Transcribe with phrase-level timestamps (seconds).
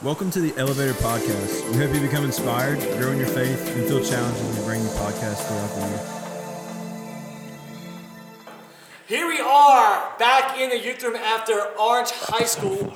[0.00, 1.68] Welcome to the Elevator Podcast.
[1.72, 4.80] We hope you become inspired, grow in your faith, and feel challenged as we bring
[4.80, 6.00] you podcasts throughout the year.
[9.08, 12.94] Here we are back in the youth room after Orange High School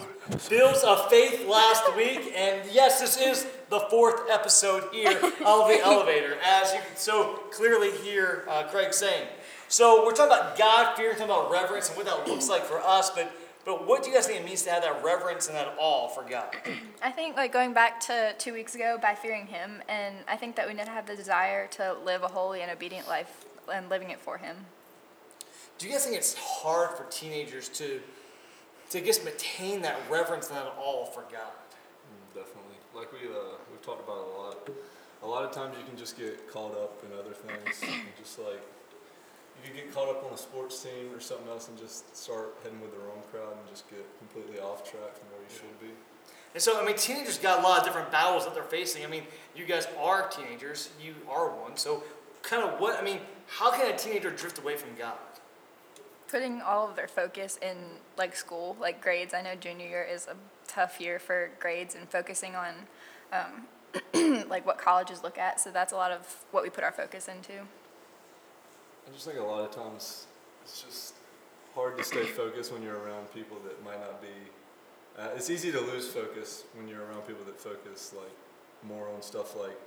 [0.49, 5.81] Bills of Faith last week, and yes, this is the fourth episode here of the
[5.85, 9.27] elevator, as you can so clearly hear uh, Craig saying.
[9.67, 12.79] So we're talking about God fear, talking about reverence, and what that looks like for
[12.79, 13.11] us.
[13.11, 13.33] But
[13.65, 16.09] but what do you guys think it means to have that reverence and that awe
[16.09, 16.55] for God?
[17.03, 20.57] I think like going back to two weeks ago by fearing Him, and I think
[20.57, 23.89] that we need to have the desire to live a holy and obedient life and
[23.89, 24.57] living it for Him.
[25.79, 28.01] Do you guys think it's hard for teenagers to
[28.91, 31.33] to just maintain that reverence and that awe for God?
[31.55, 32.77] Mm, Definitely.
[32.95, 34.71] Like we uh, we've talked about a lot.
[35.23, 37.81] A lot of times you can just get caught up in other things.
[37.83, 38.61] and just like
[39.65, 42.81] you get caught up on a sports team or something else and just start heading
[42.81, 45.95] with the wrong crowd and just get completely off track from where you should be.
[46.55, 49.05] And so, I mean, teenagers got a lot of different battles that they're facing.
[49.05, 49.25] I mean,
[49.57, 51.77] you guys are teenagers, you are one.
[51.77, 52.03] So,
[52.43, 55.15] kind of what, I mean, how can a teenager drift away from God?
[56.29, 57.77] Putting all of their focus in
[58.19, 59.33] like school, like grades.
[59.33, 60.37] I know junior year is a
[60.67, 62.75] tough year for grades and focusing on
[63.33, 65.61] um, like what colleges look at.
[65.61, 67.67] So that's a lot of what we put our focus into.
[69.07, 70.27] I just think a lot of times
[70.65, 71.15] it's just
[71.75, 74.29] hard to stay focused when you're around people that might not be.
[75.19, 78.31] Uh, it's easy to lose focus when you're around people that focus like
[78.83, 79.79] more on stuff like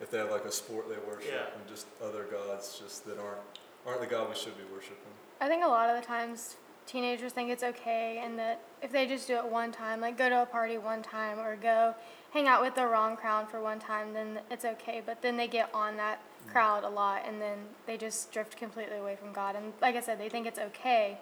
[0.00, 1.58] if they have like a sport they worship Yeah.
[1.58, 3.40] and just other gods just that aren't
[3.86, 5.12] aren't the God we should be worshiping.
[5.40, 9.06] I think a lot of the times teenagers think it's okay and that if they
[9.06, 11.94] just do it one time, like go to a party one time or go
[12.32, 15.02] hang out with the wrong crowd for one time, then it's okay.
[15.04, 18.96] But then they get on that crowd a lot and then they just drift completely
[18.96, 19.56] away from God.
[19.56, 21.18] And like I said, they think it's okay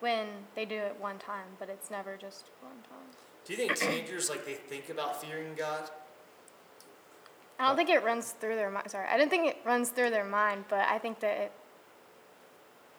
[0.00, 3.08] when they do it one time, but it's never just one time.
[3.44, 5.90] Do you think teenagers, like, they think about fearing God?
[7.58, 8.90] I don't think it runs through their mind.
[8.90, 11.52] Sorry, I don't think it runs through their mind, but I think that it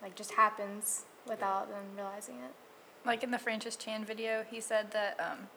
[0.03, 2.51] like just happens without them realizing it.
[3.03, 5.47] Like in the Francis Chan video, he said that um,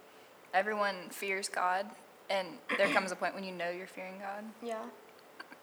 [0.54, 1.86] everyone fears God,
[2.30, 2.48] and
[2.78, 4.44] there comes a point when you know you're fearing God.
[4.62, 4.84] Yeah.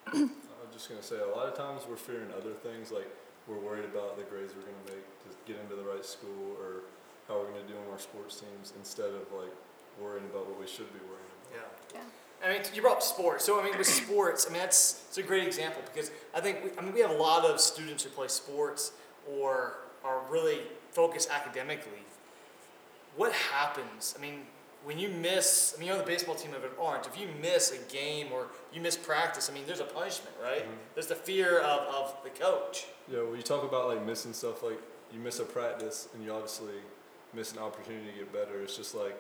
[0.08, 3.08] I'm just gonna say a lot of times we're fearing other things like
[3.48, 6.84] we're worried about the grades we're gonna make to get into the right school or
[7.28, 9.54] how we're gonna do on our sports teams instead of like
[10.00, 11.72] worrying about what we should be worrying about.
[11.94, 12.00] Yeah.
[12.02, 12.48] Yeah.
[12.48, 13.46] I mean, you brought up sports.
[13.46, 16.64] So, I mean, with sports, I mean, that's it's a great example because I think,
[16.64, 18.94] we, I mean, we have a lot of students who play sports
[19.30, 20.62] or are really
[20.92, 22.04] focused academically.
[23.16, 24.16] What happens?
[24.18, 24.42] I mean,
[24.84, 27.06] when you miss, I mean, you're on the baseball team of an Orange.
[27.06, 30.66] If you miss a game or you miss practice, I mean, there's a punishment, right?
[30.96, 32.86] There's the fear of, of the coach.
[33.12, 34.80] Yeah, when you talk about like missing stuff, like
[35.14, 36.74] you miss a practice and you obviously
[37.34, 38.62] miss an opportunity to get better.
[38.62, 39.18] It's just like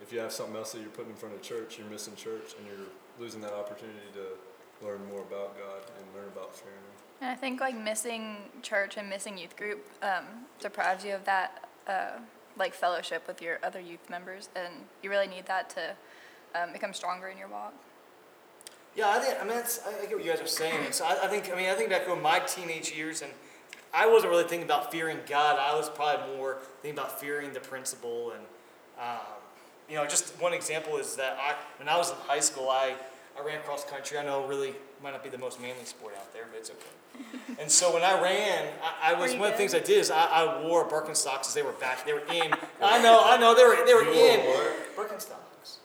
[0.00, 2.54] if you have something else that you're putting in front of church, you're missing church
[2.58, 2.86] and you're
[3.18, 6.92] losing that opportunity to learn more about God and learn about fearing Him.
[7.20, 10.24] And I think like missing church and missing youth group um,
[10.60, 12.18] deprives you of that uh,
[12.56, 15.94] like fellowship with your other youth members, and you really need that to
[16.54, 17.74] um, become stronger in your walk.
[18.94, 20.92] Yeah, I think I mean that's I get what you guys are saying.
[20.92, 23.32] So I, I think I mean I think back to my teenage years, and
[23.94, 25.58] I wasn't really thinking about fearing God.
[25.58, 28.32] I was probably more thinking about fearing the principle.
[28.32, 28.42] And
[29.00, 29.18] um,
[29.88, 32.96] you know, just one example is that I when I was in high school, I
[33.38, 34.18] I ran cross country.
[34.18, 37.56] I know really might not be the most manly sport out there, but it's okay.
[37.60, 38.68] and so when I ran,
[39.02, 40.88] I, I was Were you one of the things I did is I, I wore
[40.88, 42.04] Birkenstocks as they were back.
[42.06, 42.52] They were in.
[42.82, 44.96] I know, I know, they were they were You wore in what?
[45.10, 45.76] Birkenstocks.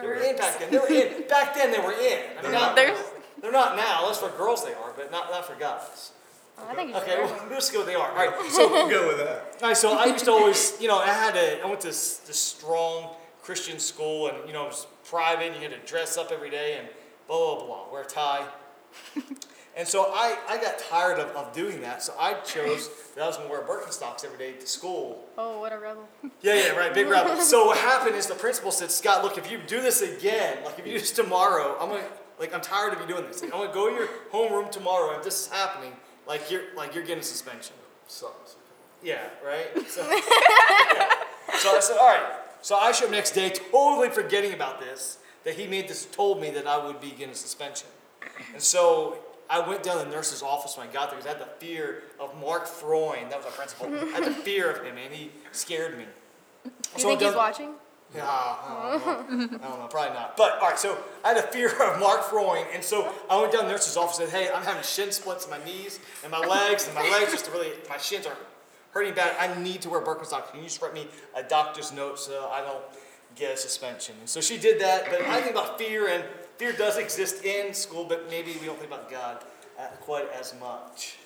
[0.00, 0.70] They were in back then.
[0.70, 1.28] They were in.
[1.28, 2.18] Back then they were in.
[2.38, 2.98] I mean, not, There's
[3.42, 4.00] they're not now.
[4.02, 6.12] Unless for girls they are, but not, not for guys.
[6.56, 7.48] Well, I think you should Okay, wear well, them.
[7.48, 8.10] we'll just go they are.
[8.10, 9.56] All right, so We'll go with that.
[9.62, 11.86] all right, so I used to always, you know, I had a, I went to
[11.88, 15.52] this, this strong Christian school, and you know, it was private.
[15.52, 16.88] And you had to dress up every day and
[17.26, 18.46] blah blah blah, wear a tie.
[19.76, 23.26] and so I, I got tired of, of doing that, so I chose that I
[23.26, 25.28] was gonna wear Birkenstocks every day to school.
[25.38, 26.08] Oh, what a rebel.
[26.42, 27.36] Yeah, yeah, right, big rebel.
[27.40, 30.78] so what happened is the principal said, Scott, look, if you do this again, like
[30.78, 32.04] if you do this tomorrow, I'm gonna,
[32.38, 33.42] like, I'm tired of you doing this.
[33.42, 35.92] Like, I'm gonna go to your homeroom tomorrow, and if this is happening,
[36.26, 37.74] like you're, like you're getting suspension.
[38.06, 38.56] Sucks.
[39.02, 39.66] Yeah, right.
[39.88, 42.39] So, so I said, all right.
[42.62, 46.40] So I showed up next day, totally forgetting about this, that he made this, told
[46.40, 47.88] me that I would be getting a suspension,
[48.52, 49.18] and so.
[49.52, 51.52] I went down to the nurse's office when I got there because I had the
[51.66, 53.32] fear of Mark Freund.
[53.32, 53.86] That was our principal.
[53.92, 56.04] I had the fear of him, and he scared me.
[56.62, 57.70] Do you So think he's watching?
[58.14, 59.04] yeah, I don't,
[59.50, 59.58] know.
[59.58, 60.36] I don't know, probably not.
[60.36, 63.50] But all right, so I had a fear of Mark Freund, and so I went
[63.52, 65.98] down to the nurse's office and said, "Hey, I'm having shin splits in my knees
[66.22, 68.36] and my legs, and my legs just really, my shins are
[68.92, 69.34] hurting bad.
[69.38, 70.50] I need to wear Birkenstocks.
[70.50, 72.82] Can you just write me a doctor's note so I don't
[73.36, 74.14] get a suspension.
[74.20, 76.24] And so she did that, but I think about fear, and
[76.56, 79.44] fear does exist in school, but maybe we don't think about God
[79.78, 81.16] uh, quite as much.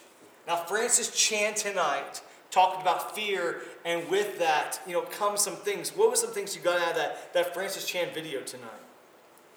[0.47, 5.97] Now, Francis Chan tonight talked about fear, and with that, you know, come some things.
[5.97, 8.71] What were some things you got out of that, that Francis Chan video tonight?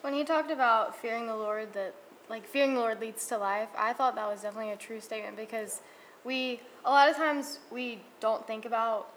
[0.02, 1.94] When he talked about fearing the Lord, that
[2.30, 5.38] like fearing the Lord leads to life, I thought that was definitely a true statement
[5.38, 5.82] because
[6.28, 9.08] we a lot of times we don't think about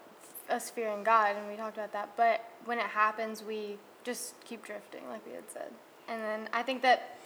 [0.49, 2.09] us fearing God, and we talked about that.
[2.17, 5.71] But when it happens, we just keep drifting, like we had said.
[6.07, 7.17] And then I think that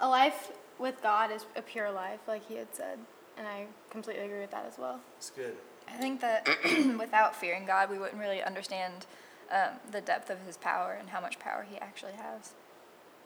[0.00, 2.98] a life with God is a pure life, like he had said,
[3.38, 5.00] and I completely agree with that as well.
[5.16, 5.56] It's good.
[5.88, 6.46] I think that
[6.98, 9.06] without fearing God, we wouldn't really understand
[9.50, 12.52] um, the depth of His power and how much power He actually has.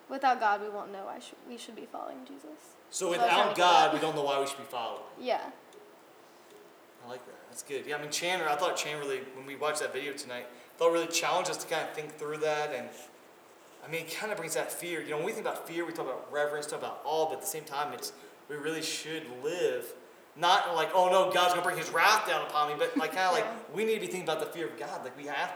[0.09, 2.76] Without God, we won't know why sh- we should be following Jesus.
[2.91, 4.59] So That's what I was trying without to God, we don't know why we should
[4.59, 5.03] be following.
[5.20, 5.41] Yeah.
[7.04, 7.34] I like that.
[7.49, 7.84] That's good.
[7.87, 10.46] Yeah, I mean, Chandler, I thought Chan really, when we watched that video tonight,
[10.78, 12.72] thought really challenged us to kind of think through that.
[12.75, 12.88] And
[13.84, 15.02] I mean, it kind of brings that fear.
[15.02, 17.34] You know, when we think about fear, we talk about reverence, talk about awe, but
[17.34, 18.12] at the same time, it's
[18.49, 19.93] we really should live
[20.37, 23.26] not like, oh no, God's gonna bring His wrath down upon me, but like kind
[23.26, 25.04] of like we need to be thinking about the fear of God.
[25.04, 25.52] Like we have,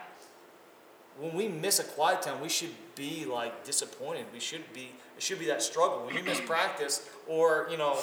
[1.19, 4.26] when we miss a quiet time, we should be like disappointed.
[4.32, 6.04] We should be, it should be that struggle.
[6.04, 7.98] When you miss practice or you know,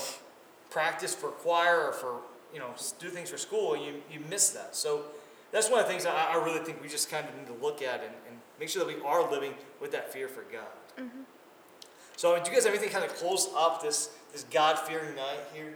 [0.70, 2.22] practice for choir or for
[2.54, 2.70] you know
[3.00, 4.76] do things for school, you you miss that.
[4.76, 5.06] So
[5.52, 7.64] that's one of the things I, I really think we just kind of need to
[7.64, 10.74] look at and, and make sure that we are living with that fear for God.
[10.98, 11.22] Mm-hmm.
[12.18, 14.80] So I mean, do you guys have anything kind of close up this this God
[14.80, 15.76] fearing night here?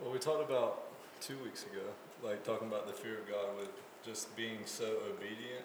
[0.00, 0.84] Well, we talked about
[1.20, 1.86] two weeks ago,
[2.22, 3.70] like talking about the fear of God with
[4.04, 5.64] just being so obedient.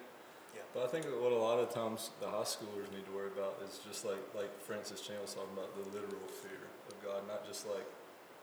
[0.54, 0.62] Yeah.
[0.74, 3.60] But I think what a lot of times the high schoolers need to worry about
[3.66, 7.46] is just like like Francis Chan was talking about the literal fear of God, not
[7.46, 7.86] just like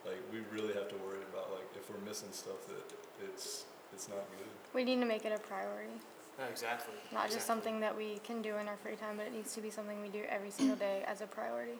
[0.06, 4.08] like we really have to worry about like if we're missing stuff that it's it's
[4.08, 4.46] not good.
[4.74, 5.92] We need to make it a priority.
[6.38, 6.94] No, exactly.
[7.12, 9.60] Not just something that we can do in our free time, but it needs to
[9.60, 11.78] be something we do every single day as a priority.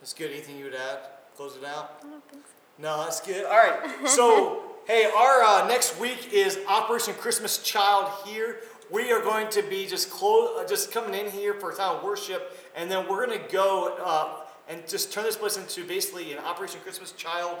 [0.00, 0.30] That's good.
[0.30, 0.98] Anything you would add?
[1.36, 2.00] Close it out.
[2.04, 2.52] I don't think so.
[2.78, 3.44] No, that's good.
[3.44, 3.90] All right.
[4.08, 8.58] So, hey, our uh, next week is Operation Christmas Child here.
[8.90, 11.96] We are going to be just close, uh, just coming in here for a time
[11.96, 15.84] of worship, and then we're going to go uh, and just turn this place into
[15.86, 17.58] basically an Operation Christmas Child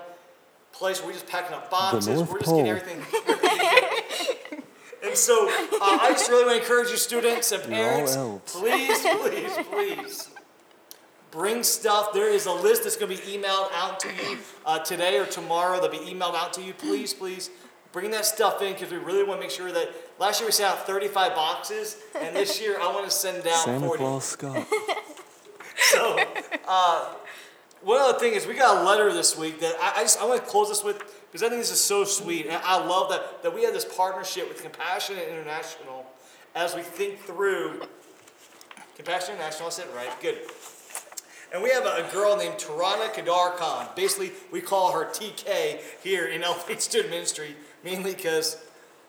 [0.72, 2.22] place where we're just packing up boxes.
[2.22, 2.98] We're just getting everything.
[5.04, 8.16] and so, uh, I just really want to encourage you, students and parents,
[8.46, 10.28] please, please, please
[11.30, 12.12] bring stuff.
[12.12, 15.26] There is a list that's going to be emailed out to you uh, today or
[15.26, 15.80] tomorrow.
[15.80, 16.72] They'll be emailed out to you.
[16.72, 17.50] Please, please
[17.92, 20.52] bring that stuff in because we really want to make sure that last year we
[20.52, 23.98] sent out 35 boxes, and this year I want to send out Santa 40.
[23.98, 24.66] Claus Scott.
[25.76, 26.16] So,
[26.66, 27.14] uh,
[27.82, 30.24] one other thing is we got a letter this week that I, I just I
[30.24, 30.98] want to close this with
[31.30, 33.84] because I think this is so sweet, and I love that that we have this
[33.84, 36.06] partnership with Compassion International
[36.54, 37.82] as we think through
[38.96, 39.68] Compassion International.
[39.68, 40.10] I said right.
[40.20, 40.38] Good.
[41.52, 43.86] And we have a, girl named Tarana Kadar Khan.
[43.94, 48.56] Basically, we call her TK here in Elevate Student Ministry, mainly because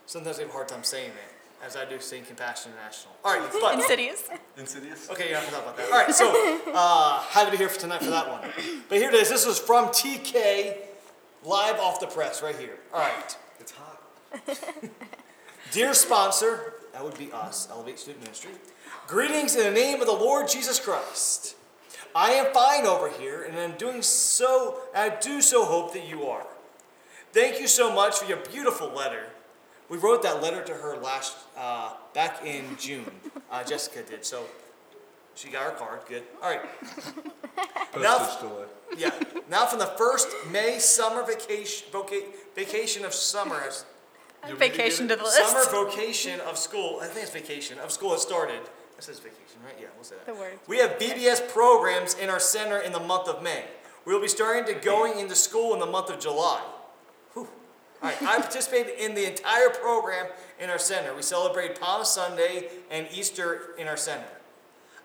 [0.05, 3.13] sometimes we have a hard time saying it, as I do saying Compassion International.
[3.23, 4.23] All right, but Insidious.
[4.57, 5.09] Insidious.
[5.09, 5.91] Okay, yeah, I forgot about that.
[5.91, 8.41] All right, so uh, had to be here for tonight for that one.
[8.89, 9.29] But here it is.
[9.29, 10.77] This was from TK,
[11.43, 12.77] live off the press, right here.
[12.93, 13.37] All right.
[13.59, 14.01] It's hot.
[15.71, 18.51] Dear sponsor, that would be us, Elevate Student Ministry.
[19.07, 21.55] Greetings in the name of the Lord Jesus Christ.
[22.15, 26.27] I am fine over here, and I'm doing so, I do so hope that you
[26.27, 26.45] are.
[27.33, 29.25] Thank you so much for your beautiful letter.
[29.89, 33.12] We wrote that letter to her last, uh, back in June.
[33.51, 34.46] Uh, Jessica did, so
[35.36, 36.00] she got her card.
[36.08, 36.24] Good.
[36.42, 36.62] All right.
[38.00, 38.65] Now- Postage delay.
[38.98, 39.12] Yeah.
[39.50, 42.24] Now from the first May summer vacation, voca-
[42.56, 43.86] vacation of summer has
[44.44, 45.20] You want me to Vacation to it?
[45.20, 45.72] the Summer list.
[45.72, 48.62] vocation of school, I think it's vacation, of school has started.
[48.96, 49.75] That says vacation, right?
[49.80, 50.25] Yeah, we'll say that.
[50.27, 50.60] The word.
[50.68, 53.65] We have VBS programs in our center in the month of May.
[54.06, 56.62] We'll be starting to going into school in the month of July.
[58.05, 58.27] Whew.
[58.27, 60.27] All right, I participated in the entire program
[60.59, 61.15] in our center.
[61.15, 64.25] We celebrate Palm Sunday and Easter in our center.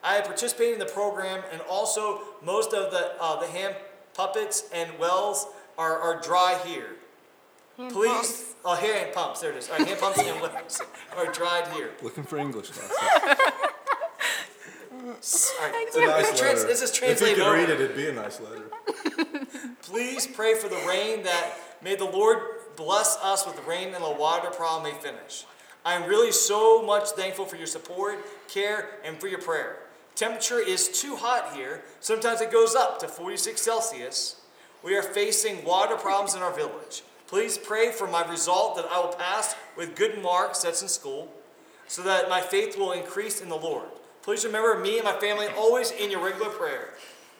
[0.02, 3.76] I participated in the program, and also most of the uh, the hand
[4.14, 5.46] puppets and wells
[5.78, 6.96] are, are dry here.
[7.76, 8.44] Hand Please, pumps.
[8.64, 9.40] oh, hand pumps.
[9.40, 9.68] There it is.
[9.70, 10.82] All right, hand pumps and wells
[11.16, 11.90] are dried here.
[12.02, 12.96] Looking for English classes.
[14.92, 15.16] All right,
[15.86, 16.66] It's a nice trans- letter.
[16.68, 18.64] this is If you could read it, it'd be a nice letter.
[19.82, 22.38] Please pray for the rain that may the Lord
[22.76, 25.44] bless us with rain and the water problem may finish.
[25.84, 29.76] I'm really so much thankful for your support, care, and for your prayer.
[30.14, 31.82] Temperature is too hot here.
[32.00, 34.40] Sometimes it goes up to 46 Celsius.
[34.82, 37.02] We are facing water problems in our village.
[37.26, 41.32] Please pray for my result that I will pass with good marks that's in school.
[41.90, 43.88] so that my faith will increase in the Lord.
[44.22, 46.90] Please remember me and my family always in your regular prayer.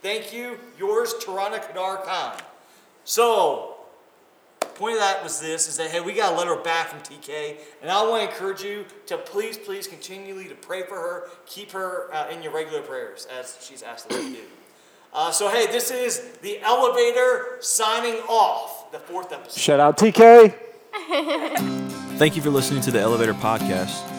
[0.02, 2.36] Thank you, yours, Tarana Kadar Khan.
[3.04, 3.69] So,
[4.80, 7.56] point of that was this is that hey we got a letter back from tk
[7.82, 11.70] and i want to encourage you to please please continually to pray for her keep
[11.70, 14.38] her uh, in your regular prayers as she's asked us to do
[15.12, 20.54] uh, so hey this is the elevator signing off the fourth episode Shout out TK.
[22.18, 24.09] Thank you for listening to the Elevator Podcast.